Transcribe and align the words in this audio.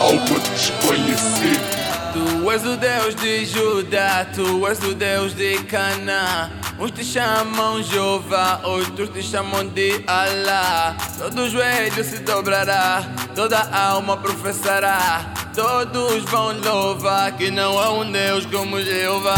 Algo 0.00 0.38
desconhecido. 0.40 1.84
Tu 2.12 2.50
és 2.50 2.64
o 2.64 2.76
Deus 2.76 3.14
de 3.16 3.44
Judá, 3.46 4.26
tu 4.34 4.66
és 4.66 4.78
o 4.84 4.94
Deus 4.94 5.34
de 5.34 5.58
Canaã. 5.64 6.50
Uns 6.78 6.90
te 6.90 7.02
chamam 7.02 7.82
Jeová, 7.82 8.60
outros 8.64 9.08
te 9.08 9.22
chamam 9.22 9.66
de 9.68 10.04
Alá. 10.06 10.94
Todo 11.18 11.48
joelho 11.48 12.04
se 12.04 12.18
dobrará, 12.18 13.02
toda 13.34 13.58
alma 13.72 14.16
professará. 14.16 15.32
Todos 15.54 16.24
vão 16.24 16.52
louvar 16.60 17.32
que 17.32 17.50
não 17.50 17.78
há 17.78 17.90
um 17.90 18.12
Deus 18.12 18.44
como 18.46 18.80
Jeová. 18.82 19.34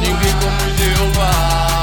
Ninguém 0.00 0.34
como 0.40 0.60
Jeová. 0.76 1.73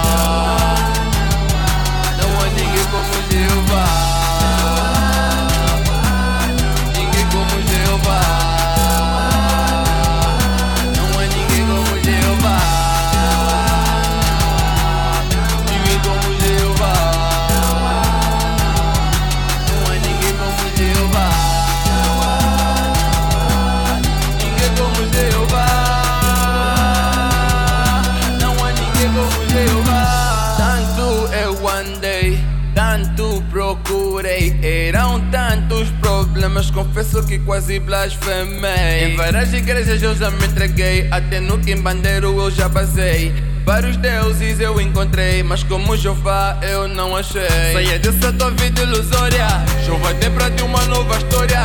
Problemas, 36.42 36.72
confesso 36.72 37.24
que 37.24 37.38
quase 37.38 37.80
blasfemei. 37.80 39.12
Em 39.12 39.16
várias 39.16 39.54
igrejas 39.54 40.02
eu 40.02 40.16
já 40.16 40.32
me 40.32 40.44
entreguei, 40.48 41.08
até 41.12 41.40
no 41.40 41.60
quimbandeiro 41.60 42.36
eu 42.36 42.50
já 42.50 42.68
basei. 42.68 43.32
Vários 43.64 43.96
deuses 43.98 44.60
eu 44.60 44.82
encontrei, 44.82 45.44
mas 45.44 45.62
como 45.62 45.96
Jeová 45.96 46.58
eu 46.64 46.88
não 46.88 47.16
achei. 47.16 47.48
Saia 47.74 48.00
dessa 48.00 48.34
tua 48.34 48.50
vida 48.52 48.82
ilusória, 48.82 49.46
Jeová 49.86 50.16
tem 50.16 50.32
pra 50.32 50.50
ti 50.50 50.64
uma 50.64 50.84
nova 50.86 51.16
história. 51.16 51.64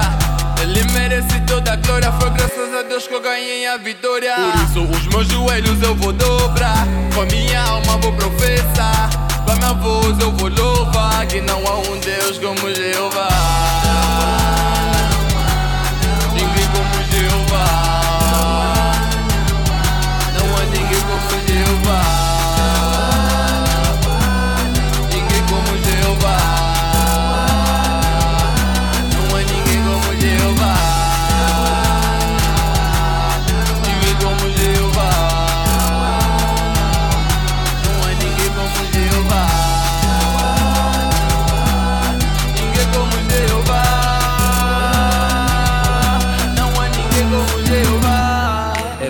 Ele 0.61 0.85
merece 0.93 1.41
toda 1.47 1.73
a 1.73 1.77
glória, 1.77 2.13
foi 2.13 2.31
graças 2.33 2.75
a 2.75 2.83
Deus 2.83 3.07
que 3.07 3.15
eu 3.15 3.23
ganhei 3.23 3.67
a 3.67 3.79
vitória. 3.79 4.35
Por 4.35 4.63
isso 4.63 4.83
os 4.83 5.07
meus 5.07 5.27
joelhos 5.29 5.81
eu 5.81 5.95
vou 5.95 6.13
dobrar, 6.13 6.87
com 7.15 7.23
a 7.23 7.27
minha 7.27 7.63
alma 7.63 7.97
vou 7.97 8.13
professar, 8.13 9.09
com 9.47 9.53
a 9.53 9.57
minha 9.57 9.73
voz 9.73 10.19
eu 10.21 10.33
vou 10.33 10.51
louvar, 10.51 11.27
que 11.27 11.41
não 11.41 11.67
há 11.67 11.77
um 11.77 11.99
Deus 11.99 12.39
como 12.39 12.75
Jeová. 12.75 13.66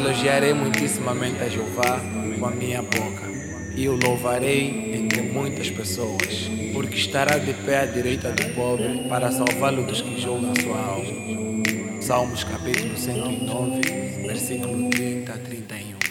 Elogiarei 0.06 0.54
muitíssimamente 0.54 1.42
a 1.42 1.48
Jeová 1.48 2.00
com 2.38 2.46
a 2.46 2.50
minha 2.52 2.80
boca 2.80 3.26
e 3.74 3.88
o 3.88 3.96
louvarei 3.96 4.94
entre 4.94 5.20
muitas 5.22 5.68
pessoas, 5.68 6.48
porque 6.72 6.94
estará 6.94 7.38
de 7.38 7.52
pé 7.52 7.80
à 7.80 7.86
direita 7.86 8.30
do 8.30 8.54
pobre 8.54 9.08
para 9.08 9.32
salvá-lo 9.32 9.82
dos 9.82 10.00
que 10.00 10.20
julgam 10.20 10.54
sua 10.62 10.78
alma. 10.78 12.00
Salmos 12.00 12.44
capítulo 12.44 12.96
109, 12.96 13.80
versículo 14.28 14.90
30 14.90 15.32
a 15.32 15.38
31. 15.38 16.05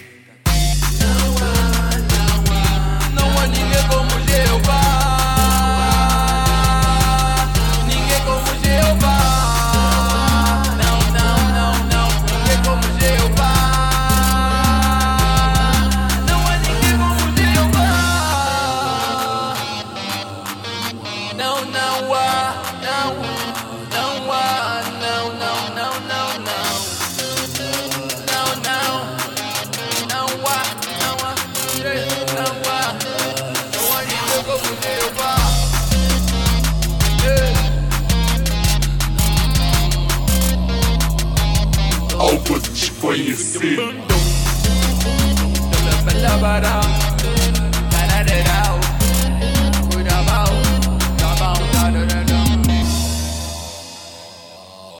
Algo 42.28 42.58
de 42.58 42.70
Desconhecido. 42.70 44.16